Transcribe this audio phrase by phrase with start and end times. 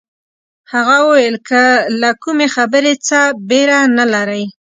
[0.73, 1.63] هغه وویل که
[2.01, 3.19] له کومې خبرې څه
[3.49, 4.43] بېره نه لرئ.